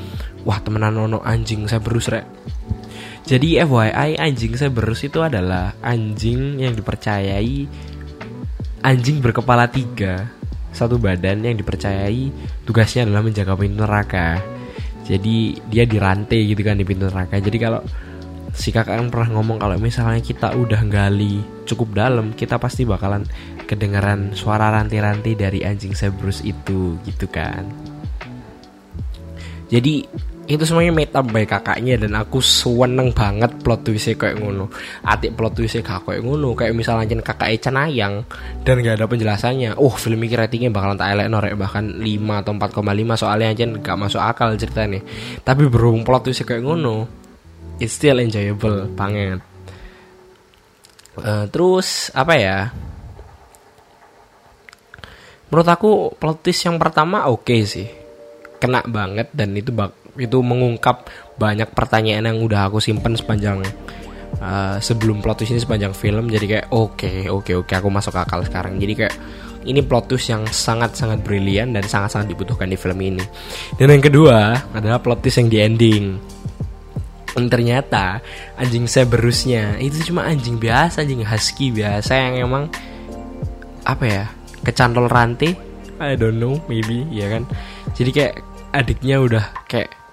[0.46, 2.26] wah temenan nono anjing saya berus rek
[3.26, 7.66] jadi FYI anjing saya berus itu adalah anjing yang dipercayai
[8.86, 10.30] anjing berkepala tiga.
[10.70, 12.30] Satu badan yang dipercayai
[12.70, 14.38] tugasnya adalah menjaga pintu neraka.
[15.10, 17.42] Jadi dia dirantai gitu kan di pintu neraka.
[17.42, 17.82] Jadi kalau
[18.54, 23.26] si kakak kan pernah ngomong kalau misalnya kita udah gali cukup dalam kita pasti bakalan
[23.66, 27.66] kedengaran suara rantai-rantai dari anjing Cerberus itu gitu kan.
[29.66, 30.06] Jadi
[30.46, 34.70] itu semuanya made up by kakaknya dan aku seneng banget plot twistnya kayak ngono.
[35.02, 36.54] Atik plot twistnya gak kayak ngono.
[36.54, 38.22] Kayak misalnya jen kakak Ecan Ayang
[38.62, 39.74] dan gak ada penjelasannya.
[39.82, 43.98] Oh film ini ratingnya bakalan tak elek norek bahkan 5 atau 4,5 soalnya aja gak
[43.98, 45.02] masuk akal ceritanya.
[45.42, 47.10] Tapi berhubung plot twistnya kayak ngono
[47.82, 49.42] it's still enjoyable banget.
[51.18, 52.60] Uh, terus apa ya?
[55.50, 57.88] Menurut aku plot twist yang pertama oke okay sih.
[58.62, 63.64] Kena banget dan itu bak itu mengungkap banyak pertanyaan yang udah aku simpen sepanjang
[64.40, 66.32] uh, sebelum plot twist ini sepanjang film.
[66.32, 68.80] Jadi kayak oke okay, oke okay, oke okay, aku masuk akal sekarang.
[68.80, 69.16] Jadi kayak
[69.66, 73.24] ini plot twist yang sangat-sangat brilian dan sangat-sangat dibutuhkan di film ini.
[73.76, 76.06] Dan yang kedua adalah plot twist yang di ending.
[77.36, 78.24] Dan ternyata
[78.56, 82.72] anjing saya berusnya itu cuma anjing biasa anjing husky biasa yang emang
[83.84, 84.24] apa ya
[84.64, 85.52] kecantol rantai?
[86.00, 87.44] I don't know maybe ya kan?
[87.92, 88.34] Jadi kayak
[88.72, 90.05] adiknya udah kayak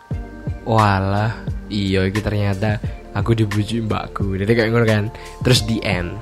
[0.64, 1.32] walah
[1.72, 2.78] iya iki ternyata
[3.12, 4.36] aku dibujuk mbakku.
[4.36, 5.04] Jadi kayak ngono kan.
[5.44, 6.18] Terus di end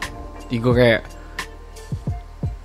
[0.51, 1.07] iku kayak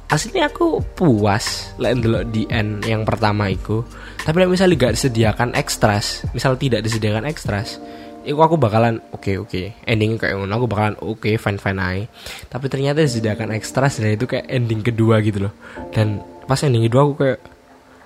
[0.10, 3.86] aslinya aku puas lek ndelok di end yang pertama iku.
[4.26, 7.78] Tapi like, misalnya gak disediakan ekstras misal tidak disediakan ekstras
[8.26, 9.54] Iku aku bakalan oke okay, oke.
[9.54, 9.66] Okay.
[9.86, 12.04] ending kayak ngono aku bakalan oke okay, fine fine aja
[12.50, 15.54] tapi ternyata disediakan ekstras dan itu kayak ending kedua gitu loh.
[15.94, 17.40] Dan pas ending kedua aku kayak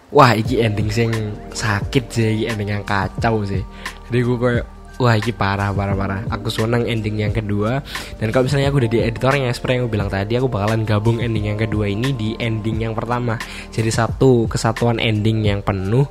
[0.10, 1.10] wah iki ending sing
[1.54, 3.62] sakit sih ending yang kacau sih.
[4.10, 4.66] Jadi gue kayak
[5.00, 6.22] wah ini parah parah parah.
[6.34, 7.80] Aku seneng ending yang kedua.
[8.20, 11.18] Dan kalau misalnya aku udah di editornya seperti yang aku bilang tadi aku bakalan gabung
[11.24, 13.40] ending yang kedua ini di ending yang pertama.
[13.72, 16.06] Jadi satu kesatuan ending yang penuh.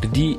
[0.00, 0.38] Jadi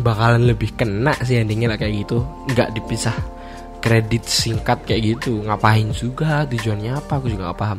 [0.00, 2.22] bakalan lebih kena sih endingnya lah kayak gitu.
[2.52, 3.35] Nggak dipisah
[3.80, 5.44] kredit singkat kayak gitu.
[5.44, 6.44] Ngapain juga?
[6.48, 7.20] Tujuannya apa?
[7.20, 7.78] Aku juga nggak paham.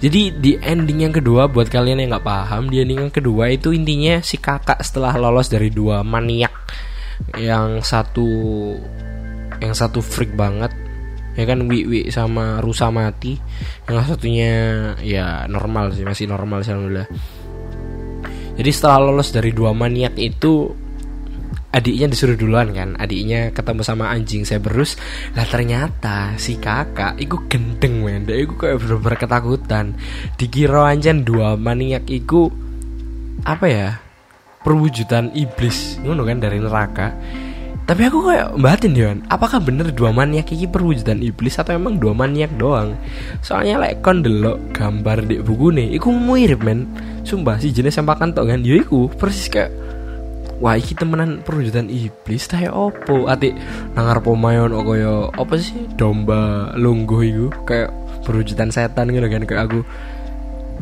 [0.00, 3.70] Jadi di ending yang kedua buat kalian yang nggak paham di ending yang kedua itu
[3.72, 6.52] intinya si kakak setelah lolos dari dua maniak
[7.40, 8.28] yang satu
[9.56, 10.68] yang satu freak banget
[11.36, 13.36] ya kan Wi sama Rusa mati.
[13.86, 14.52] Yang satunya
[15.04, 17.08] ya normal sih masih normal sih alhamdulillah.
[18.56, 20.72] Jadi setelah lolos dari dua maniak itu
[21.74, 24.96] adiknya disuruh duluan kan adiknya ketemu sama anjing saya berus
[25.36, 28.24] lah ternyata si kakak iku gendeng men.
[28.24, 29.86] Iku kayak bener-bener ketakutan
[30.40, 32.48] dikira anjen dua maniak iku
[33.44, 33.88] apa ya
[34.64, 37.12] perwujudan iblis ngono kan dari neraka.
[37.86, 42.10] Tapi aku kayak batin Dion apakah bener dua maniak ini perwujudan iblis atau emang dua
[42.18, 42.98] maniak doang?
[43.46, 46.90] Soalnya like kon delok gambar di buku nih iku mirip men.
[47.22, 49.70] Sumpah si jenis sampakan tok kan yo iku persis kayak
[50.58, 53.28] wah iki temenan perwujudan iblis tah ya opo?
[53.28, 53.52] Ati
[53.92, 55.74] nangar pomayon okoyo apa sih?
[55.96, 57.90] Domba lungguh iku kayak
[58.24, 59.80] perwujudan setan gitu kan kayak aku.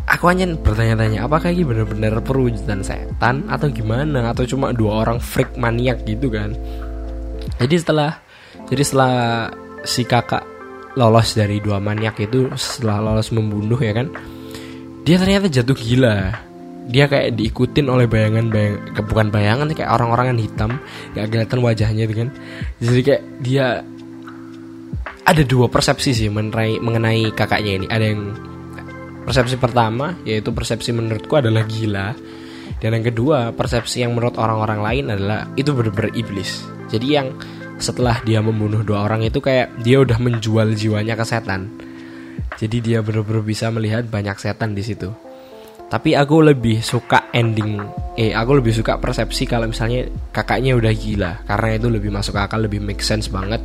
[0.04, 4.30] Aku hanya bertanya-tanya apakah ini benar-benar perwujudan setan atau gimana?
[4.30, 6.52] Atau cuma dua orang freak maniak gitu kan?
[7.58, 8.20] Jadi setelah
[8.68, 9.14] jadi setelah
[9.84, 10.44] si kakak
[10.94, 14.08] lolos dari dua maniak itu setelah lolos membunuh ya kan
[15.04, 16.32] dia ternyata jatuh gila
[16.84, 18.76] dia kayak diikutin oleh bayangan bayang
[19.08, 20.70] bukan bayangan kayak orang-orang yang hitam
[21.16, 22.30] gak kelihatan wajahnya gitu kan
[22.82, 23.66] jadi kayak dia
[25.24, 28.20] ada dua persepsi sih mengenai mengenai kakaknya ini ada yang
[29.24, 32.12] Persepsi pertama yaitu persepsi menurutku adalah gila
[32.80, 36.68] dan yang kedua persepsi yang menurut orang-orang lain adalah itu benar-benar iblis.
[36.92, 37.32] Jadi yang
[37.80, 41.72] setelah dia membunuh dua orang itu kayak dia udah menjual jiwanya ke setan.
[42.60, 45.08] Jadi dia benar-benar bisa melihat banyak setan di situ.
[45.88, 47.78] Tapi aku lebih suka ending
[48.14, 52.62] eh aku lebih suka persepsi kalau misalnya kakaknya udah gila karena itu lebih masuk akal,
[52.62, 53.62] lebih make sense banget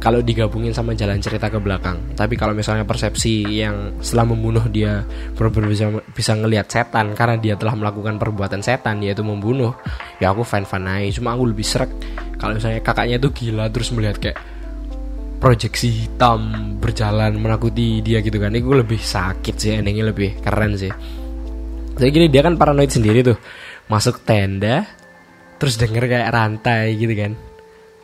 [0.00, 2.00] kalau digabungin sama jalan cerita ke belakang.
[2.16, 5.04] Tapi kalau misalnya persepsi yang setelah membunuh dia
[5.36, 5.86] benar-benar bisa
[6.16, 9.76] bisa ngelihat setan karena dia telah melakukan perbuatan setan yaitu membunuh,
[10.16, 11.20] ya aku fine fine aja.
[11.20, 11.92] Cuma aku lebih serak
[12.40, 14.40] kalau misalnya kakaknya itu gila terus melihat kayak
[15.40, 18.56] proyeksi hitam berjalan menakuti dia gitu kan.
[18.56, 21.19] Itu lebih sakit sih, endingnya lebih keren sih.
[22.00, 23.36] Jadi gini dia kan paranoid sendiri tuh
[23.92, 24.88] masuk tenda
[25.60, 27.36] terus denger kayak rantai gitu kan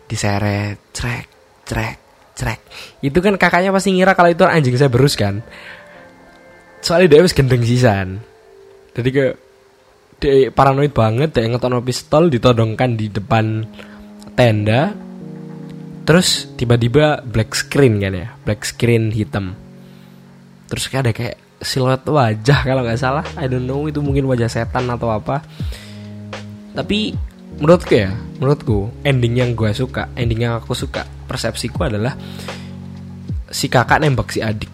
[0.05, 1.99] diseret trek Crek,
[2.39, 2.61] crek.
[3.03, 5.43] Itu kan kakaknya pasti ngira kalau itu anjing saya berus kan.
[6.79, 8.23] Soalnya dia harus gendeng sisan.
[8.95, 9.25] Jadi ke
[10.23, 13.67] dia paranoid banget dia ngetono pistol ditodongkan di depan
[14.39, 14.95] tenda.
[16.07, 19.59] Terus tiba-tiba black screen kan ya, black screen hitam.
[20.71, 24.47] Terus kayak ada kayak siluet wajah kalau nggak salah, I don't know itu mungkin wajah
[24.47, 25.43] setan atau apa.
[26.79, 27.11] Tapi
[27.59, 32.15] menurutku ya, menurutku ending yang gue suka, ending yang aku suka persepsiku adalah
[33.51, 34.71] si kakak nembak si adik.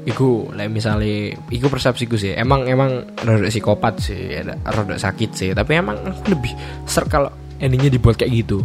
[0.00, 2.32] Iku lah misalnya Iku persepsiku sih.
[2.32, 5.52] Emang emang Rada psikopat sih Rada sakit sih.
[5.52, 6.56] Tapi emang lebih
[6.88, 7.28] Ser kalau
[7.60, 8.64] endingnya dibuat kayak gitu.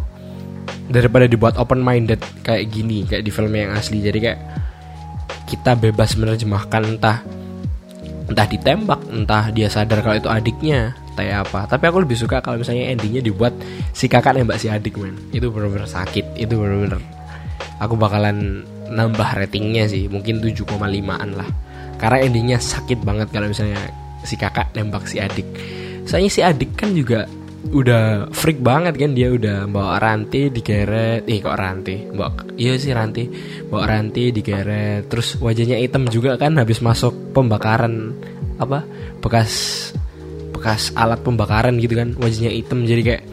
[0.88, 4.00] Daripada dibuat open minded Kayak gini Kayak di film yang asli.
[4.00, 4.40] Jadi kayak
[5.44, 7.20] Kita bebas menerjemahkan Entah
[8.26, 11.66] Entah ditembak Entah dia sadar kalau itu adiknya kayak apa.
[11.72, 13.56] Tapi aku lebih suka kalau misalnya endingnya dibuat
[13.96, 15.16] si kakak nembak si adik men.
[15.32, 17.00] Itu bener-bener sakit itu bener-bener.
[17.80, 21.50] Aku bakalan nambah ratingnya sih mungkin 7,5an lah.
[21.96, 23.80] Karena endingnya sakit banget kalau misalnya
[24.28, 25.48] si kakak nembak si adik.
[26.06, 27.26] Soalnya si adik kan juga
[27.74, 32.94] udah freak banget kan dia udah bawa rantai digeret eh kok rantai bawa iya sih
[32.94, 33.26] rantai
[33.68, 38.14] bawa rantai digeret terus wajahnya hitam juga kan habis masuk pembakaran
[38.60, 38.84] apa?
[39.20, 39.54] Bekas
[40.56, 42.84] bekas alat pembakaran gitu kan wajahnya hitam.
[42.88, 43.24] Jadi kayak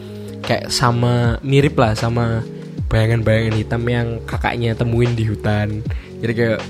[0.43, 2.43] kayak sama mirip lah sama
[2.91, 5.81] bayangan-bayangan hitam yang kakaknya temuin di hutan.
[6.19, 6.61] Jadi kayak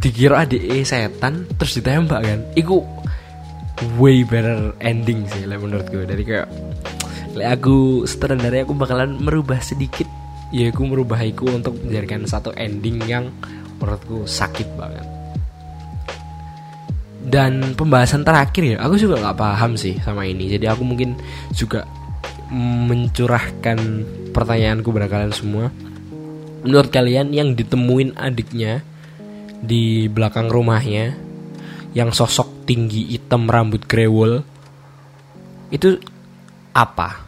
[0.00, 1.48] dikira adik setan?
[1.56, 2.38] Terus ditembak kan.
[2.56, 2.84] Iku
[3.96, 6.04] way better ending sih like, menurut gue.
[6.04, 6.48] Dari kayak
[7.40, 10.04] aku sutradara aku bakalan merubah sedikit
[10.50, 13.30] ya aku merubah aku untuk menjadikan satu ending yang
[13.78, 15.06] menurutku sakit banget.
[17.20, 20.50] Dan pembahasan terakhir ya aku juga nggak paham sih sama ini.
[20.50, 21.14] Jadi aku mungkin
[21.54, 21.86] juga
[22.50, 23.78] mencurahkan
[24.34, 25.70] pertanyaanku pada kalian semua.
[26.66, 28.84] Menurut kalian yang ditemuin adiknya
[29.62, 31.29] di belakang rumahnya
[31.90, 34.46] yang sosok tinggi hitam rambut grewol
[35.74, 35.98] itu
[36.70, 37.26] apa?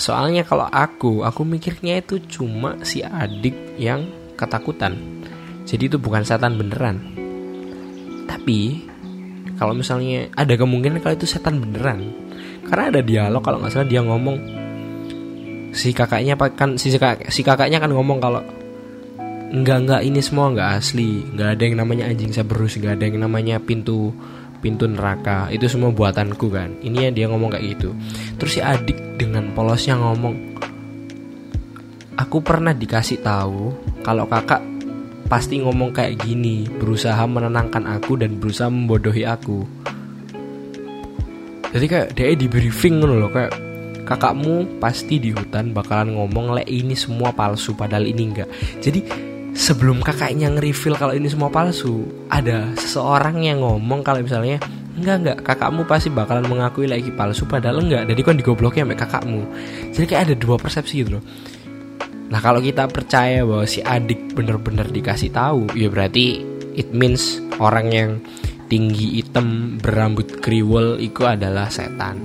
[0.00, 4.06] Soalnya kalau aku aku mikirnya itu cuma si adik yang
[4.38, 4.96] ketakutan.
[5.68, 6.98] Jadi itu bukan setan beneran.
[8.24, 8.88] Tapi
[9.60, 12.16] kalau misalnya ada kemungkinan kalau itu setan beneran.
[12.64, 14.38] Karena ada dialog kalau nggak salah dia ngomong.
[15.70, 16.90] Si kakaknya kan si,
[17.30, 18.42] si kakaknya kan ngomong kalau
[19.50, 21.26] nggak nggak ini semua nggak asli.
[21.34, 24.14] Nggak ada yang namanya anjing sabrus nggak ada yang namanya pintu
[24.62, 25.50] pintu neraka.
[25.50, 26.78] Itu semua buatanku kan.
[26.78, 27.90] Ini ya dia ngomong kayak gitu.
[28.38, 30.62] Terus si adik dengan polosnya ngomong
[32.14, 33.74] aku pernah dikasih tahu
[34.06, 34.62] kalau kakak
[35.26, 39.66] pasti ngomong kayak gini berusaha menenangkan aku dan berusaha membodohi aku.
[41.70, 43.54] Jadi kayak dia di briefing loh kayak
[44.10, 48.50] kakakmu pasti di hutan bakalan ngomong le ini semua palsu padahal ini enggak
[48.82, 54.62] jadi sebelum kakaknya nge-reveal kalau ini semua palsu, ada seseorang yang ngomong kalau misalnya
[55.00, 58.06] enggak enggak kakakmu pasti bakalan mengakui lagi palsu padahal enggak.
[58.10, 59.42] Jadi kan digoblokin sama kakakmu.
[59.94, 61.24] Jadi kayak ada dua persepsi gitu loh.
[62.30, 66.38] Nah kalau kita percaya bahwa si adik bener-bener dikasih tahu, ya berarti
[66.78, 68.10] it means orang yang
[68.70, 72.22] tinggi hitam berambut kriwel itu adalah setan.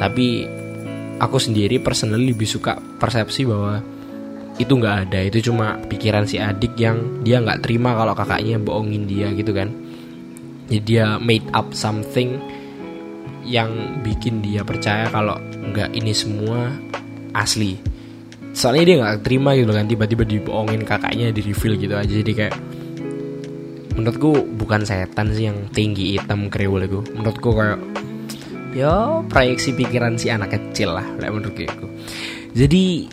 [0.00, 0.48] Tapi
[1.20, 3.91] aku sendiri personally lebih suka persepsi bahwa
[4.60, 9.08] itu nggak ada itu cuma pikiran si adik yang dia nggak terima kalau kakaknya bohongin
[9.08, 9.72] dia gitu kan.
[10.68, 12.40] Jadi dia made up something
[13.42, 16.72] yang bikin dia percaya kalau nggak ini semua
[17.32, 17.80] asli.
[18.52, 22.12] Soalnya dia nggak terima gitu kan tiba-tiba dibohongin kakaknya di reveal gitu aja.
[22.12, 22.54] Jadi kayak
[23.96, 27.00] menurutku bukan setan sih yang tinggi hitam kriwul itu.
[27.16, 27.80] Menurutku kayak
[28.72, 31.68] ya proyeksi pikiran si anak kecil lah menurutku
[32.52, 33.08] jadi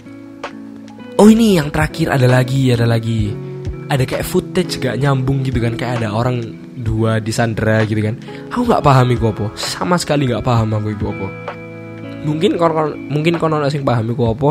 [1.20, 2.16] oh ini yang terakhir.
[2.16, 3.36] Ada lagi ada lagi.
[3.90, 5.76] Ada kayak footage gak nyambung gitu kan?
[5.76, 6.40] Kayak ada orang
[6.80, 8.16] dua di Sandra gitu kan.
[8.56, 9.46] Aku nggak paham iku apa.
[9.60, 11.28] Sama sekali nggak paham aku iku apa.
[12.24, 14.50] Mungkin kon mungkin kono sing paham iku apa.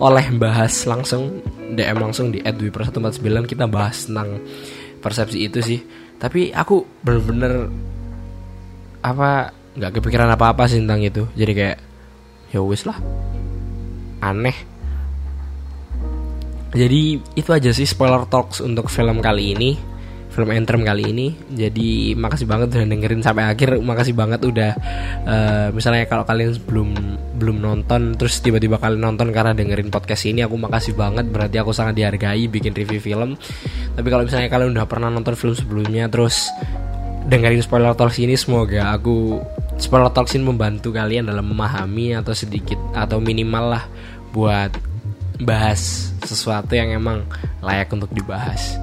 [0.00, 1.44] Oleh bahas langsung
[1.76, 3.44] DM langsung di @dwi per sembilan.
[3.46, 4.40] Kita bahas tentang
[4.98, 5.80] persepsi itu sih.
[6.16, 7.68] Tapi aku bener-bener
[9.00, 11.28] apa nggak kepikiran apa-apa sih tentang itu.
[11.36, 11.78] Jadi kayak
[12.50, 12.96] ya wis lah.
[14.20, 14.69] Aneh
[16.70, 19.72] jadi itu aja sih spoiler talks untuk film kali ini.
[20.30, 21.34] Film Anthem kali ini.
[21.50, 23.82] Jadi makasih banget udah dengerin sampai akhir.
[23.82, 24.70] Makasih banget udah
[25.26, 26.90] uh, misalnya kalau kalian belum
[27.34, 31.26] belum nonton terus tiba-tiba kalian nonton karena dengerin podcast ini aku makasih banget.
[31.26, 33.34] Berarti aku sangat dihargai bikin review film.
[33.98, 36.46] Tapi kalau misalnya kalian udah pernah nonton film sebelumnya terus
[37.26, 39.42] dengerin spoiler talks ini semoga aku
[39.82, 43.84] spoiler talks ini membantu kalian dalam memahami atau sedikit atau minimal lah
[44.30, 44.89] buat
[45.42, 47.24] bahas sesuatu yang emang
[47.64, 48.76] layak untuk dibahas.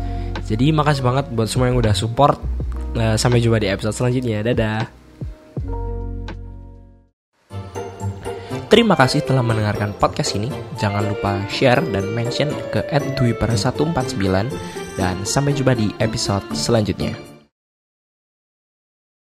[0.48, 2.40] Jadi makasih banget buat semua yang udah support.
[2.98, 4.42] Uh, sampai jumpa di episode selanjutnya.
[4.42, 4.90] Dadah.
[8.68, 10.52] Terima kasih telah mendengarkan podcast ini.
[10.76, 12.84] Jangan lupa share dan mention ke
[13.16, 14.52] @dwiper149
[15.00, 17.37] dan sampai jumpa di episode selanjutnya.